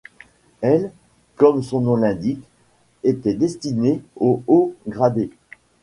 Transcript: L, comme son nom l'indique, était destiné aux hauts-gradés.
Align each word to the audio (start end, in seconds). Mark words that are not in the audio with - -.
L, 0.63 0.91
comme 1.35 1.61
son 1.61 1.81
nom 1.81 1.95
l'indique, 1.95 2.41
était 3.03 3.35
destiné 3.35 4.01
aux 4.15 4.41
hauts-gradés. 4.47 5.29